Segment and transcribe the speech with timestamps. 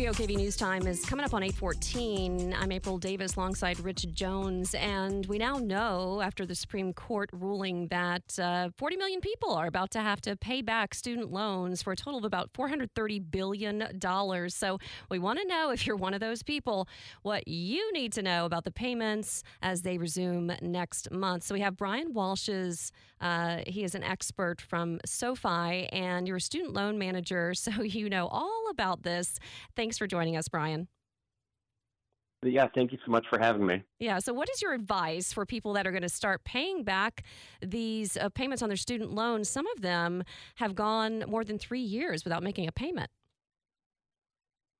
[0.00, 2.54] WOKV News Time is coming up on 814.
[2.58, 4.74] I'm April Davis alongside Rich Jones.
[4.74, 9.66] And we now know after the Supreme Court ruling that uh, 40 million people are
[9.66, 14.00] about to have to pay back student loans for a total of about $430 billion.
[14.48, 14.78] So
[15.10, 16.88] we want to know if you're one of those people,
[17.20, 21.42] what you need to know about the payments as they resume next month.
[21.42, 26.40] So we have Brian Walsh's, uh, he is an expert from SoFi, and you're a
[26.40, 27.52] student loan manager.
[27.60, 29.38] So you know all about this.
[29.76, 30.88] Thanks for joining us, Brian.
[32.42, 33.82] Yeah, thank you so much for having me.
[33.98, 37.24] Yeah, so what is your advice for people that are going to start paying back
[37.60, 39.48] these uh, payments on their student loans?
[39.48, 40.22] Some of them
[40.54, 43.10] have gone more than three years without making a payment.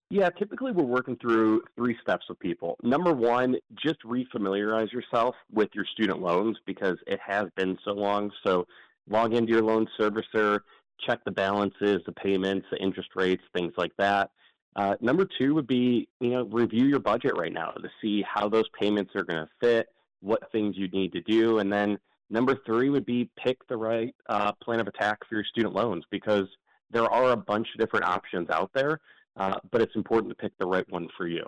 [0.08, 2.76] Yeah, typically we're working through three steps with people.
[2.82, 8.32] Number one, just refamiliarize yourself with your student loans because it has been so long.
[8.44, 8.66] So
[9.08, 10.60] log into your loan servicer,
[11.06, 14.30] check the balances, the payments, the interest rates, things like that.
[14.76, 18.48] Uh, number two would be, you know, review your budget right now to see how
[18.48, 19.88] those payments are going to fit,
[20.20, 24.14] what things you need to do, and then number three would be pick the right
[24.28, 26.46] uh, plan of attack for your student loans because
[26.90, 29.00] there are a bunch of different options out there,
[29.36, 31.44] uh, but it's important to pick the right one for you.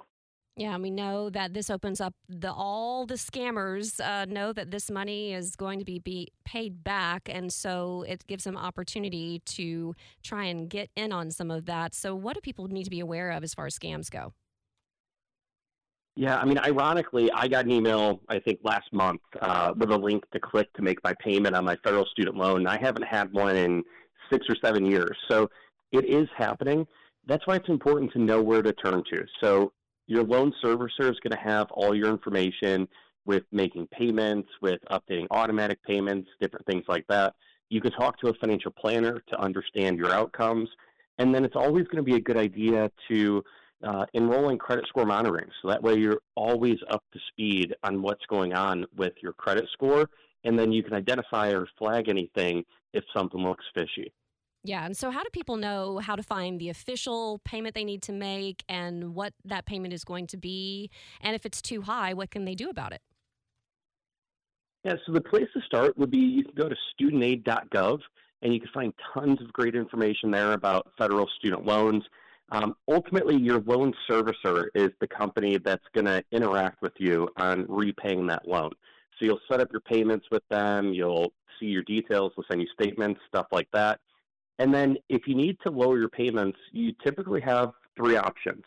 [0.57, 4.91] Yeah, we know that this opens up the all the scammers uh, know that this
[4.91, 9.95] money is going to be, be paid back, and so it gives them opportunity to
[10.23, 11.95] try and get in on some of that.
[11.95, 14.35] So, what do people need to be aware of as far as scams go?
[16.17, 19.97] Yeah, I mean, ironically, I got an email I think last month uh, with a
[19.97, 22.67] link to click to make my payment on my federal student loan.
[22.67, 23.83] I haven't had one in
[24.31, 25.49] six or seven years, so
[25.93, 26.87] it is happening.
[27.27, 29.25] That's why it's important to know where to turn to.
[29.43, 29.73] So
[30.13, 32.87] your loan servicer is going to have all your information
[33.25, 37.35] with making payments, with updating automatic payments, different things like that.
[37.71, 40.69] You can talk to a financial planner to understand your outcomes.
[41.17, 43.43] And then it's always going to be a good idea to
[43.83, 45.49] uh, enroll in credit score monitoring.
[45.63, 49.65] So that way you're always up to speed on what's going on with your credit
[49.73, 50.11] score.
[50.45, 54.13] And then you can identify or flag anything if something looks fishy.
[54.65, 54.85] Yeah.
[54.85, 58.13] And so, how do people know how to find the official payment they need to
[58.13, 60.91] make and what that payment is going to be?
[61.21, 63.01] And if it's too high, what can they do about it?
[64.85, 64.95] Yeah.
[65.05, 67.99] So, the place to start would be you can go to studentaid.gov
[68.43, 72.05] and you can find tons of great information there about federal student loans.
[72.53, 77.67] Um, ultimately, your loan servicer is the company that's going to interact with you on
[77.69, 78.71] repaying that loan.
[79.19, 82.69] So, you'll set up your payments with them, you'll see your details, they'll send you
[82.81, 83.99] statements, stuff like that
[84.59, 88.65] and then if you need to lower your payments, you typically have three options.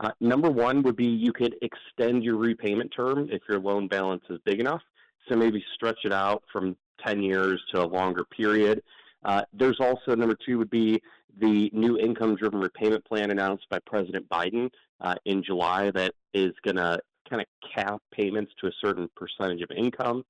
[0.00, 4.22] Uh, number one would be you could extend your repayment term if your loan balance
[4.28, 4.82] is big enough.
[5.28, 8.82] So maybe stretch it out from 10 years to a longer period.
[9.24, 11.00] Uh, there's also number two would be
[11.38, 14.70] the new income driven repayment plan announced by President Biden
[15.00, 16.98] uh, in July that is going to
[17.28, 20.24] kind of cap payments to a certain percentage of income.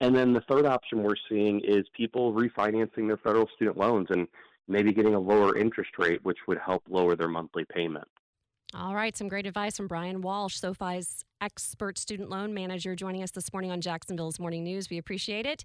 [0.00, 4.26] And then the third option we're seeing is people refinancing their federal student loans and
[4.66, 8.08] maybe getting a lower interest rate, which would help lower their monthly payment.
[8.72, 13.32] All right, some great advice from Brian Walsh, SoFi's expert student loan manager, joining us
[13.32, 14.88] this morning on Jacksonville's Morning News.
[14.88, 15.64] We appreciate it.